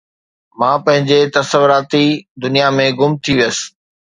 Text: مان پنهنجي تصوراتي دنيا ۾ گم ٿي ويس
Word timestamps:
مان 0.59 0.77
پنهنجي 0.85 1.19
تصوراتي 1.35 2.05
دنيا 2.43 2.67
۾ 2.77 2.85
گم 2.99 3.11
ٿي 3.23 3.33
ويس 3.37 3.57